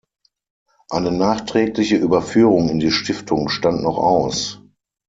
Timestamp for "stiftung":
2.91-3.49